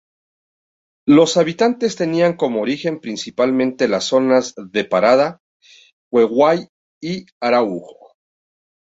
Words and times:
Los 1.05 1.37
habitantes 1.37 1.95
tenían 1.95 2.35
como 2.35 2.59
origen 2.59 2.99
principalmente 3.01 3.87
las 3.87 4.05
zonas 4.05 4.55
de 4.57 4.83
Parada 4.83 5.41
Queguay 6.11 6.69
y 7.03 7.27
Araújo. 7.39 8.15